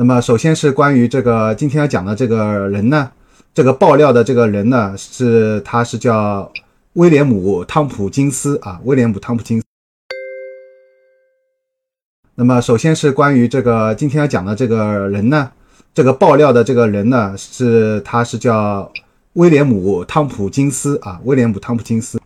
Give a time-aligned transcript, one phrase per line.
[0.00, 3.10] 那么首先是关于这个今天要讲的这个人呢，
[3.52, 6.50] 这个爆料的这个人呢是他是叫
[6.94, 9.64] 威廉姆汤普金斯啊，威廉姆汤普金斯。
[12.34, 15.52] 那么首先是关于这个今天要讲的这个人呢，
[15.92, 18.90] 这个爆料的这个人呢是他是叫
[19.34, 22.18] 威廉姆汤普金斯啊，威廉姆汤普金斯。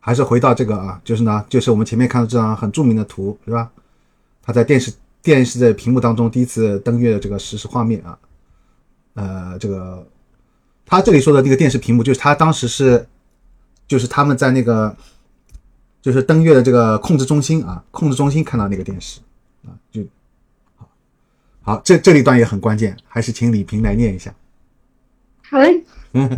[0.00, 3.70] 还是回到这个啊，就是呢，就是我们前面看到这张很著名的图，是吧？
[4.44, 4.92] 他在电视
[5.22, 8.18] 电视的屏幕当中第一次登月的这个实时画面啊，
[9.14, 10.06] 呃，这个
[10.84, 13.06] 他这里说的这个电视屏幕，就是他当时是，
[13.86, 14.96] 就是他们在那个，
[16.00, 19.20] 就是登月的这个控制中心啊，控制中心看到那个电视
[19.64, 20.02] 啊，就
[20.76, 20.88] 好，
[21.62, 24.34] 好，这这一段也很关键，还是请李平来念一下。
[25.48, 25.84] 好嘞。
[26.14, 26.28] 嗯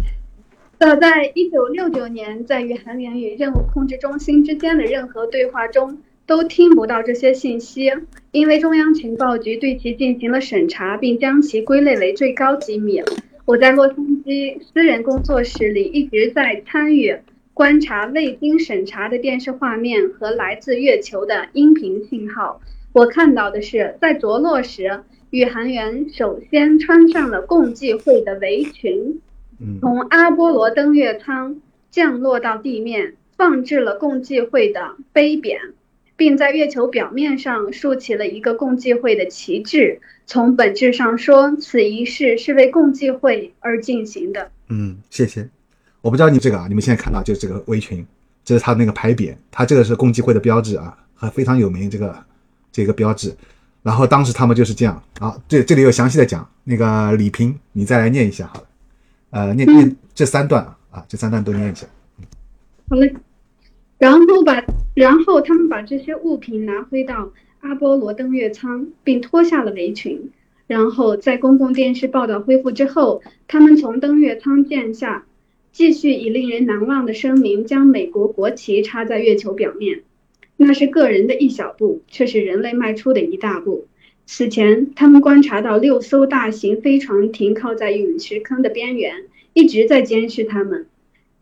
[0.76, 7.92] 早在一九六九年，在宇航员与任务控制中心之间的任何对话中，都听不到这些信息，
[8.32, 13.02] 因为中央情报局对其进行了审查，并将其归类为最高机密。
[13.44, 17.14] 我在洛杉矶私人工作室里一直在参与
[17.52, 22.60] 观察未经审查的电视画面和来自月球的音频信号。
[22.92, 29.20] 我看到的是，在着落时，宇航员首先穿上了共济会的围裙。
[29.80, 31.60] 从阿波罗登月舱
[31.90, 35.58] 降落到地面，放置了共济会的碑匾，
[36.16, 40.00] 并在月球表面上竖起了一个共济会的旗帜。
[40.26, 44.50] 从本质上说，此仪式是为共济会而进行的。
[44.68, 45.48] 嗯，谢谢。
[46.00, 48.06] 我不知道你这个啊，你们现在看到就是这个围裙，
[48.44, 52.24] 这是它那个牌匾，它这个是共济会的标志啊，还非常有名这个
[52.72, 53.34] 这个标志。
[53.82, 56.48] 然后当时他们就是这样啊，这这里有详细的讲。
[56.66, 58.66] 那个李平，你再来念一下好了。
[59.28, 61.86] 呃，念念这三段啊，这三段都念一下。
[62.88, 63.14] 好嘞，
[63.98, 64.64] 然后把，
[64.94, 70.30] 然后他们把这些物品拿回到阿波罗登月舱，并脱下了围裙。
[70.66, 75.26] 然后在公共电视报道恢复之后，他们从登月舱降下，
[75.72, 80.02] 继续以令人难忘的声明将美国国旗插在月球表面。
[80.56, 83.86] 那是个人的一小步，却是人类迈出的一大步。
[84.24, 90.86] 此前，他们观察到六艘大型飞船停靠在陨石坑的边缘，一直在监视他们。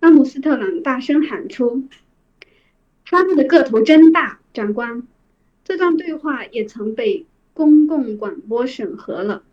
[0.00, 1.84] 阿姆斯特朗大声喊出
[3.12, 5.06] ：“他们的个头真大，长官！”
[5.64, 9.44] 这段对话也曾被公共广播审核了。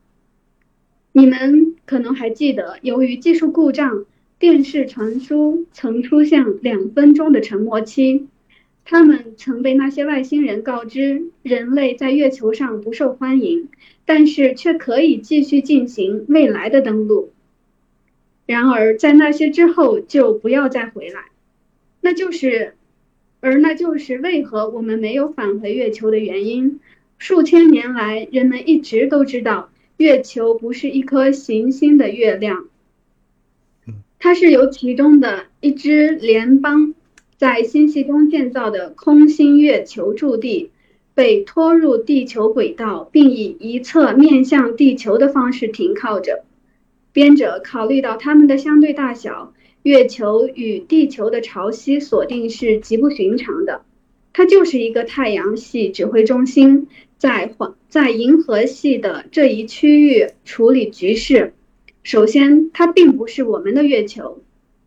[1.11, 4.05] 你们可能还记得，由于技术故障，
[4.39, 8.27] 电视传输曾出现两分钟的沉默期。
[8.85, 13.69] 他们曾被那些外星人告知，人类在月球上不受欢迎，
[14.05, 17.31] 但是却可以继续进行未来的登陆。
[18.47, 21.25] 然而，在那些之后就不要再回来，
[22.01, 22.73] 那就是，
[23.41, 26.79] 而那就是为何我们没有返回月球的原因。
[27.17, 32.67] 数千年来，人们一直都知道，月球不是一颗行星的月亮，
[34.19, 36.93] 它是由其中的一支联邦。
[37.37, 40.71] 在星系中建造的空心月球驻地
[41.13, 46.43] 被拖入地球轨道，并以一侧面向地球的方式停靠着。
[47.13, 49.53] 编者考虑到它们的相对大小，
[49.83, 53.81] 月球与地球的潮汐锁定是极不寻常的。
[54.33, 61.53] 它就是一个太阳系指挥中心，在环在银河系的这一区域处理局势。
[62.03, 64.41] 首先，它并不是我们的月球。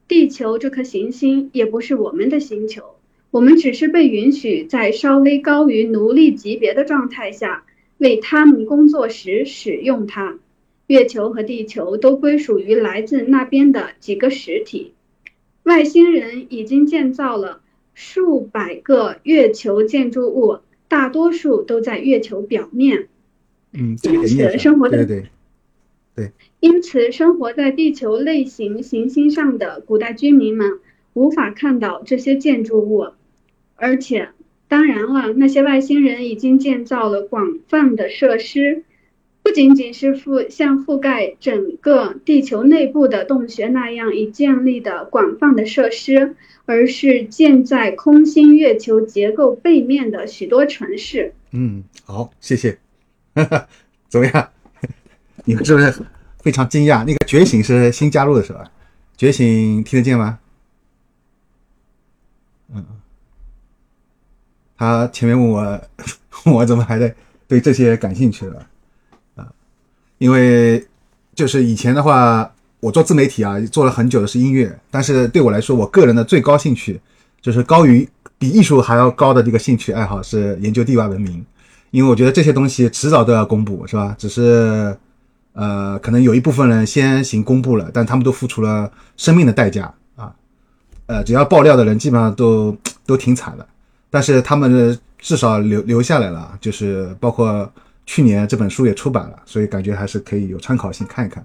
[0.08, 2.96] 地球这颗行星也不是我们的星球，
[3.30, 7.64] 我们只是被允许在稍微高于奴隶级别的状态下
[7.98, 10.38] 为他们工作时使用它。
[10.86, 14.92] 月球和地球都归属于来自那边的几个实体。
[15.62, 17.60] 外星人已经建造了
[17.94, 23.08] 数百个月球建筑物，大多数都在月球表面。
[23.72, 25.26] 嗯，因此生活对对。
[26.14, 30.78] 对，因此生活在地球类型行星上的古代居民们
[31.14, 33.12] 无法看到这些建筑物，
[33.76, 34.28] 而且，
[34.68, 38.84] 当然了，那些外星人已经建造了广泛的设施，
[39.42, 51.34] 不仅仅是覆像覆盖整个地球内部的洞穴那样已建立的广泛的设施，而是建在空心月球结构背面的许多城市。
[51.50, 52.78] 嗯，好，谢谢，
[54.08, 54.48] 怎么样？
[55.44, 55.92] 你们是不是
[56.40, 57.04] 非常惊讶？
[57.04, 58.70] 那个觉醒是新加入的是吧？
[59.16, 60.38] 觉醒听得见吗？
[62.74, 62.84] 嗯，
[64.78, 65.80] 他前面问我，
[66.46, 67.12] 我怎么还在
[67.48, 68.68] 对这些感兴趣了？
[70.22, 70.86] 因为
[71.34, 72.48] 就是以前的话，
[72.78, 77.00] 我做自媒体啊，做了很久的是音乐，但是对我来说，我个人的最高兴趣
[77.40, 78.08] 就是高于
[78.38, 81.44] 比艺术还要高的这个兴趣爱好是研究地外文明。
[81.90, 84.14] 因为我觉得这些东西迟早都要公布，是吧？
[84.16, 84.96] 只是
[85.54, 90.32] 呃，可能有一部分人先行公布了，但他们都付出了生命的代价啊。
[91.06, 93.66] 呃，只要爆料的人基本上都都挺惨的，
[94.08, 97.68] 但是他们至少留留下来了，就是包括
[98.06, 101.44] 去年这本书也出版了，所以感觉还是可以有参考性看一看。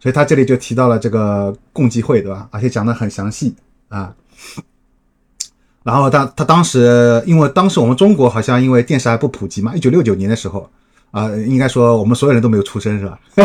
[0.00, 2.48] 所以他这里就提到了这个共济会，对吧？
[2.50, 3.54] 而且讲的很详细
[3.88, 4.12] 啊。
[5.84, 10.68] 然后他他当时，因为当时我们中国好像因为电视还不普及嘛，一九六九年的时候
[11.12, 13.18] 啊，应该说我们所有人都没有出生，是吧？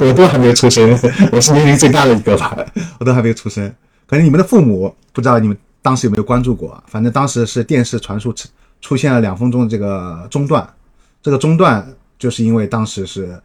[0.00, 0.90] 我都还没有出生，
[1.32, 2.56] 我是年龄最大的一个吧，
[3.00, 3.70] 我都还没有出生。
[4.06, 8.34] 可能你们的父母不知道你们当时有没有关注过，反正当时是电视传输
[8.80, 10.66] 出现了两分钟的这个中断，
[11.22, 11.86] 这个中断
[12.18, 13.40] 就是因为当时是。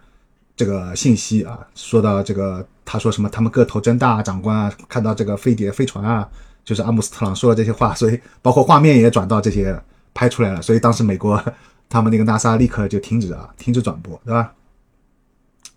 [0.55, 3.27] 这个信息啊，说到这个，他说什么？
[3.27, 6.29] 他们个头真大，长官啊，看到这个飞碟、飞船啊，
[6.63, 9.75] 就是阿姆斯特朗说的这些话，所以包括画面也转到这些
[10.13, 11.43] 拍出来了，所以当时美国
[11.89, 14.53] 他们那个 NASA 立刻就停止啊，停止转播，对吧？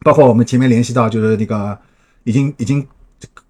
[0.00, 1.76] 包括我们前面联系到，就是那个
[2.24, 2.86] 已经已经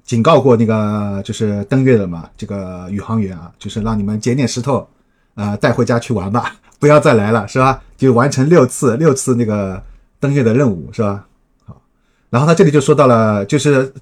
[0.04, 4.88] 警告过那个就是登月的嘛，这个宇航员啊，就是让你们捡点石头
[5.34, 7.82] 啊带回家去玩吧，不要再来了，是吧？
[7.96, 9.82] 就完成六次六次那个。
[10.19, 11.26] 登月的任务是吧？
[11.67, 11.82] 好，
[12.31, 13.93] 然后他这里就说到了，就是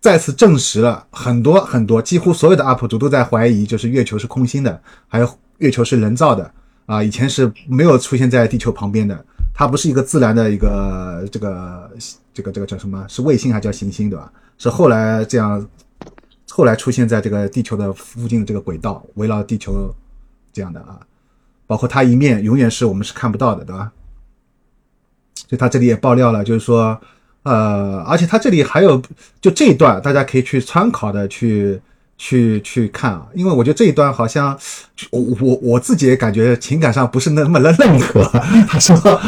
[0.00, 6.50] 再次证实了很多很多，几乎所有的 UP 主都在怀疑，就是月球是空心的，还有月球是人造的
[6.84, 9.24] 啊，以前是没有出现在地球旁边的，
[9.54, 11.90] 它不是一个自然的一个这个
[12.34, 13.06] 这个这个叫什么？
[13.08, 14.30] 是卫星还叫行星对吧？
[14.58, 15.64] 是后来这样，
[16.50, 19.94] 后来出现在这个地球的附近的这个轨道，围绕地球
[20.52, 20.98] 这样的啊，
[21.66, 23.92] 包括它一面永远是我们是看不到的，对吧？
[25.48, 27.00] 就他这里也爆料了，就是说，
[27.44, 29.00] 呃，而且他这里还有
[29.40, 31.80] 就这一段，大家可以去参考的去
[32.18, 34.58] 去去看啊，因为我觉得这一段好像
[35.10, 38.24] 我我我自己也感觉情感上不是那么的认可。
[38.66, 39.20] 他说，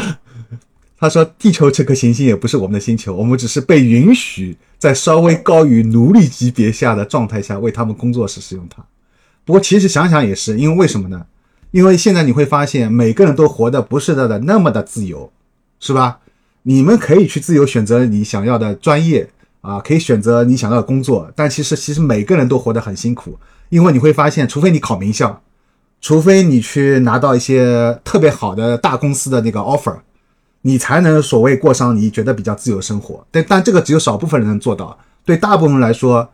[0.97, 8.83] 他说地球这颗行星也不是我们的星球，我们只是被允许在稍微高于奴隶级别下的状态下为他们工作时使用它。
[9.45, 11.25] 不过其实想想也是，因为为什么呢？
[11.71, 15.31] 因为现在你会发现每个人都活的不是的那么的自由。
[15.81, 16.19] 是吧？
[16.63, 19.29] 你们可以去自由选择你想要的专业
[19.61, 21.31] 啊，可以选择你想要的工作。
[21.33, 23.39] 但其实，其实每个人都活得很辛苦，
[23.69, 25.41] 因为你会发现，除非你考名校，
[26.01, 29.95] 除非你去拿到一些特别好的大公司的那个 offer，
[30.63, 33.25] 你才能所谓过上你觉得比较自由生活。
[33.31, 34.99] 但但这个只有少部分人能做到。
[35.23, 36.29] 对大部分人来说，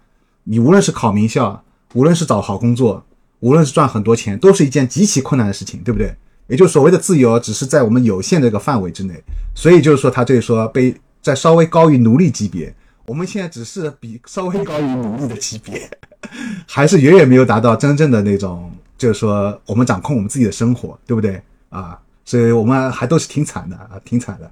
[0.46, 3.04] 你无论是考名校，无论是找好工作，
[3.46, 6.16] 无论是赚很多钱，都是一件极其困难的事情，对不对？
[6.48, 9.14] 也就所谓的自由，只是在我们有限的这个范围之内，
[9.54, 12.74] 所以就是说，他这里说被在稍微高于奴隶级别，
[13.06, 15.88] 我们现在只是比稍微高于奴隶的级别，
[16.66, 21.40] 还是远远没有达到真正的那种，就是说我们掌控我们自己的生活，对不对
[21.70, 22.00] 啊？
[22.26, 24.52] 所以我们还都是挺惨的啊，挺惨的。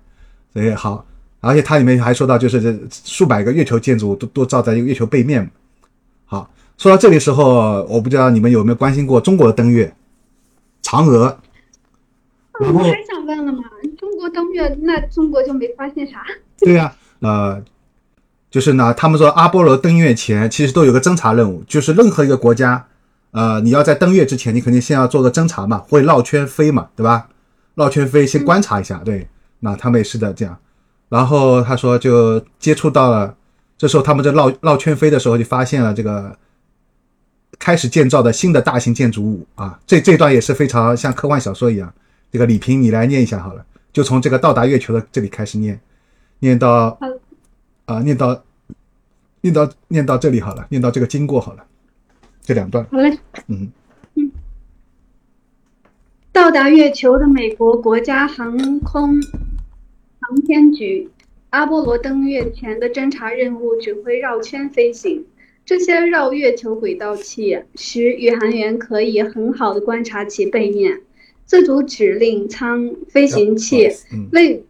[0.53, 1.03] 所以好，
[1.39, 5.49] 而且它里面还说到，就是这数百个月球建筑都都照在一个月球背面。
[6.25, 9.95] 好，说到这里时候，我不知道你们有没有关心过中国的登月，
[10.81, 11.37] 嫦娥。
[12.59, 13.63] 我还想问了嘛，
[13.97, 16.23] 中国登月，那中国就没发现啥？
[16.59, 17.63] 对呀，呃，
[18.51, 22.85] 就是呢，他们说阿波罗登月前其实都有个侦察任务，就是任何一个国家，
[23.31, 27.29] 呃，你要在登月之前，你肯定先要做个侦察嘛，会绕圈飞嘛，对吧？
[27.75, 29.27] 绕圈飞先观察一下，对，
[29.61, 30.55] 那他们也是的这样。
[31.09, 33.35] 然后他说就接触到了，
[33.77, 36.37] 这时候他们在绕绕圈飞的时候就发现了这个
[37.63, 41.93] 开始建造的新的大型建筑物啊，这这段也是非常像科幻小说一样。
[42.29, 45.79] 这个李平，你来念一下好了，就从这个到达月球的这里开始念，
[46.39, 46.99] 念到
[47.85, 48.43] 啊，念到
[49.39, 51.63] 念到念到这里好了，念到这个经过好了，
[52.41, 52.85] 这两段。
[52.91, 53.17] 好嘞，
[53.47, 53.71] 嗯
[54.15, 54.29] 嗯。
[56.33, 59.21] 到达月球的美国国家航空
[60.19, 61.09] 航天局
[61.51, 65.23] 阿波罗登月前的侦察任务只会绕圈飞行，
[65.65, 71.01] 这些绕月球轨道器使宇航员可以很好的观察其背面。
[71.45, 73.89] 自主指令舱飞行器
[74.31, 74.63] 为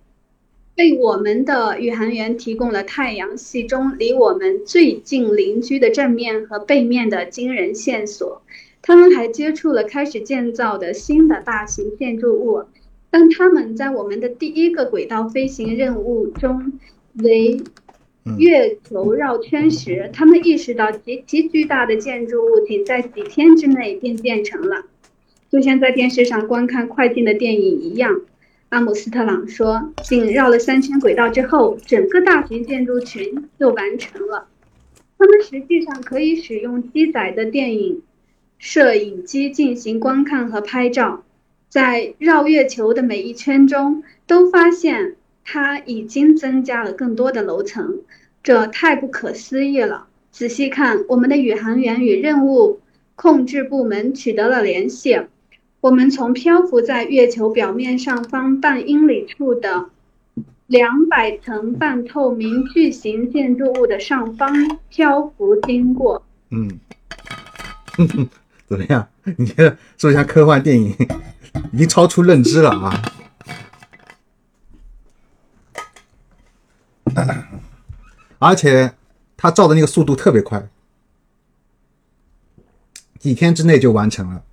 [0.76, 8.42] 为我们的宇航员提供了太阳系中离我们最近邻居的正面和背面的惊人线索。
[8.82, 12.64] 他们还接触了开始建造的新的大型建筑物。
[13.10, 16.80] 当他们在我们的第一个轨道飞行任务中
[17.14, 17.62] 为
[18.38, 24.86] 月球绕圈时，他们意识到极其巨大的建筑物仅在几天之内便建成了。
[25.52, 28.22] 就像在电视上观看快进的电影一样，
[28.70, 34.48] 阿姆斯特朗说：“仅绕了三圈轨道之后，整个大型建筑群就完成了。
[35.18, 38.02] 他们实际上可以使用机载的电影
[38.58, 41.24] 摄影机进行观看和拍照。
[41.70, 48.00] 在绕月球的每一圈中，都发现它已经增加了更多的楼层，
[48.42, 50.08] 这太不可思议了。
[50.32, 52.80] 仔细看，我们的宇航员与任务
[53.16, 55.20] 控制部门取得了联系。
[55.82, 59.90] 我们从漂浮在月球表面上方半英里处的
[60.68, 66.24] 两百层半透明巨型建筑物的上方漂浮经过。
[66.52, 66.80] 嗯，
[68.68, 69.08] 怎么样？
[69.38, 70.96] 你觉得是不是像科幻电影？
[71.72, 73.02] 已经超出认知了啊！
[78.40, 78.94] 而且
[79.38, 80.68] 他照的那个速度特别快，
[83.20, 84.44] 几天之内就完成了。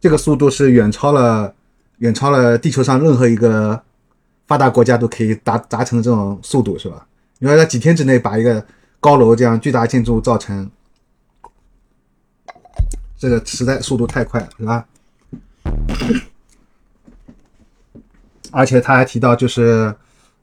[0.00, 1.54] 这个速度是远超了
[1.98, 3.82] 远超了地球上任何一个
[4.46, 7.06] 发达国家都可以达达成的这种速度，是吧？
[7.38, 8.66] 你说他几天之内把一个
[8.98, 10.70] 高楼这样巨大建筑造成，
[13.16, 14.86] 这个实在速度太快了，是吧？
[18.50, 19.94] 而且他还提到，就是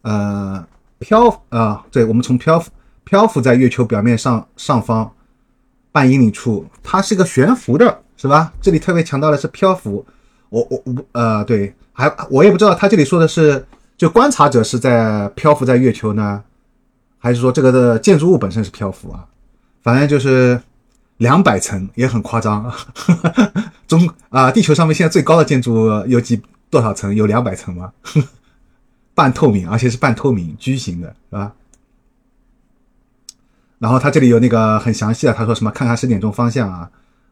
[0.02, 0.66] 呃
[1.00, 2.72] 漂啊，对我们从漂浮
[3.04, 5.12] 漂浮在月球表面上上方
[5.92, 8.52] 半英里处，它是一个悬浮的，是吧？
[8.62, 10.06] 这里特别强调的是漂浮。
[10.50, 13.66] 我我我呃对，还我也不知道他这里说的是
[13.98, 16.44] 就观察者是在漂浮在月球呢，
[17.18, 19.26] 还是说这个的建筑物本身是漂浮啊？
[19.84, 20.60] 反正就是
[21.18, 22.72] 两百层也很夸张。
[23.88, 26.42] 中啊，地球上面现在最高的建筑有几？
[26.70, 27.16] 多少层？
[27.16, 27.94] 有两百层吗？
[29.18, 31.52] 半透明，而且是半透明矩形的，是吧？
[33.80, 35.72] 然后他这里有那个很详细的，他说什么？
[35.72, 36.88] 看看十点钟方向啊，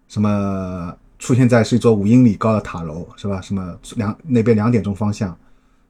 [0.07, 3.39] 什么出现在是一座五英里高的塔楼，是吧？
[3.39, 5.37] 什么两那边两点钟方向，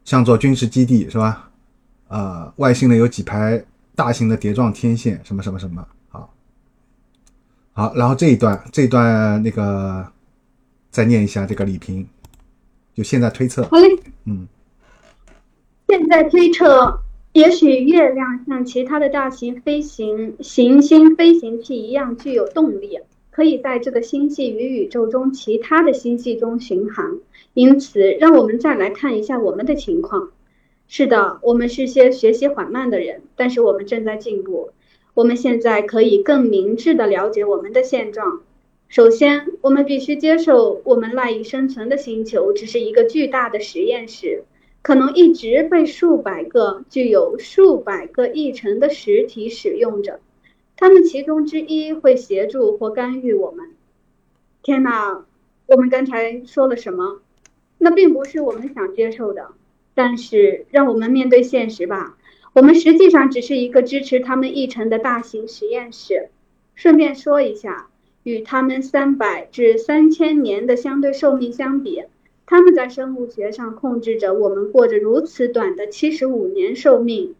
[0.03, 1.49] 像座军事基地，是吧？
[2.09, 3.63] 呃，外星人有几排
[3.95, 6.33] 大型的碟状天线，什么什么什么，好，
[7.71, 10.05] 好，然后这一段这一段那个
[10.91, 12.05] 再念一下这个李平。
[12.93, 13.87] 就现在推测，好嘞，
[14.23, 14.47] 嗯，
[15.97, 16.99] 现在推测，
[17.31, 22.99] 也许月亮像其他的大型飞行行星飞行器一样具有动力，
[23.31, 27.19] 可以在这个星系与宇宙中其他的星系中巡航。
[27.53, 30.31] 因此，让我们再来看一下我们的情况。
[30.89, 34.71] 是的，我们是些学习缓慢的人，但是我们正在进步。
[35.13, 38.41] 我们现在可以更明智地了解我们的现状。
[38.89, 44.43] 首先，我们必须接受，我们赖以生存的星球只是一个巨大的实验室，
[44.85, 50.19] 可能一直被数百个具有数百个议程的实体使用着。
[50.77, 53.71] 他们其中之一会协助或干预我们。
[54.61, 55.25] 天哪，
[55.65, 57.19] 我们刚才说了什么？
[57.79, 59.47] 那并不是我们想接受的。
[59.95, 62.15] 但是，让我们面对现实吧。
[62.53, 66.29] 我们实际上只是一个支持他们议程的大型实验室。
[66.75, 67.87] 顺便说一下。
[68.21, 72.03] 与他们三百至三千年的相对寿命相比，
[72.45, 77.35] 他们在生物学上控制着我们过着如此短的七十五年寿命。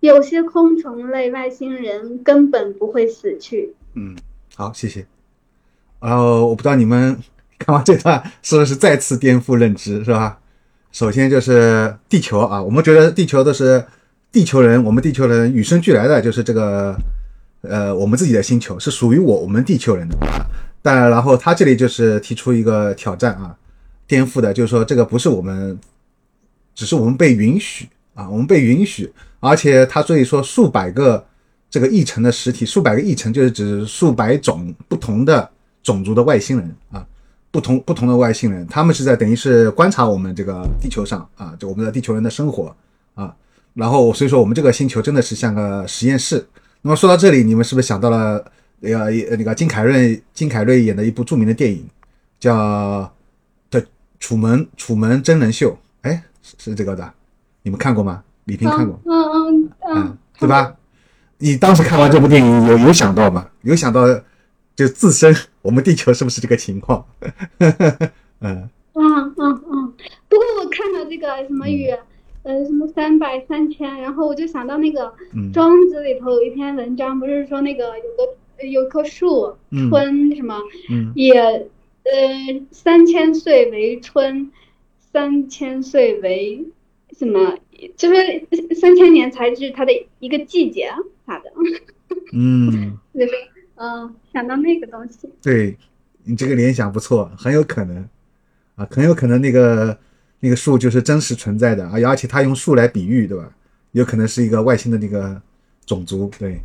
[0.00, 3.74] 有些昆虫类外星人根本不会死去。
[3.94, 4.16] 嗯，
[4.54, 5.06] 好，谢谢。
[6.00, 7.18] 然后我不知道你们
[7.58, 10.38] 看完这段是不是再次颠覆认知，是吧？
[10.92, 13.84] 首先就是地球啊，我们觉得地球都是
[14.30, 16.96] 地球人，我们地球人与生俱来的就是这个。
[17.66, 20.18] 呃，我们自己的星球是属于我我们地球人的，
[20.82, 23.56] 但然后他这里就是提出一个挑战啊，
[24.06, 25.78] 颠覆的，就是说这个不是我们，
[26.74, 31.24] 只是我们被允许啊，我们被允许，而且他所以说数百个
[31.70, 35.48] 这个异层的实体，数百个异层就是指数百种不同的
[35.82, 37.06] 种族的外星人啊，
[37.50, 42.74] 不同不同的外星人，他们是在等于是观察我们这个地球上啊，就我们的地球人的生活
[43.14, 43.34] 啊，
[43.74, 46.46] 然后所以说我们这个星球真的是像个实验室。
[46.82, 48.44] 那么说到这里，你们是不是想到了
[48.80, 51.82] 那个那个金凯瑞金凯瑞演的一部著名的电影，
[52.38, 52.54] 叫
[54.24, 55.70] 《楚门楚门真人秀》？
[56.00, 57.12] 哎，是是这个的，
[57.62, 58.24] 你们看过吗？
[58.46, 60.74] 李平看过，嗯嗯嗯，对吧？
[61.36, 63.46] 你当时看完这部电影有有想到吗？
[63.64, 64.06] 有想到
[64.74, 67.04] 就自身 我们地球是不是这个情况？
[67.60, 69.92] 嗯嗯嗯嗯。
[70.26, 71.94] 不过我看到这个什么雨。
[72.44, 75.06] 呃，什么三百三千，然后我就想到那个
[75.52, 79.54] 《庄子》里头有一篇文章，不是说那个有个有棵树
[79.90, 80.54] 春什么，
[81.14, 81.66] 也
[82.04, 84.50] 呃三千岁为春，
[85.12, 86.64] 三千岁为
[87.18, 87.58] 什么？
[87.96, 90.88] 就是三千年才是它的一个季节
[91.26, 91.44] 啥的。
[92.32, 93.36] 嗯，那边
[93.76, 95.28] 嗯想到那个东西。
[95.42, 95.76] 对
[96.22, 98.08] 你这个联想不错，很有可能
[98.76, 99.98] 啊，很有可能那个。
[100.40, 103.50] 那个树就是真实存在的，而而且它用树来比喻，对吧？
[103.92, 105.40] 有可能是一个外星的那个
[105.86, 106.60] 种族，对，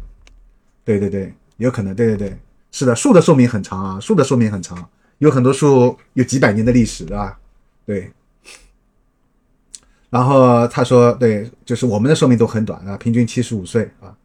[0.84, 2.38] 对对对，有可能，对对对，
[2.74, 7.40] 是的，树的寿命很长啊，树的寿命很长，有很多树有几百年的历史，对吧？
[7.86, 8.12] 对。
[10.10, 14.16] 然后他说，对，就是我们的寿命都很短啊，平均七十五岁啊。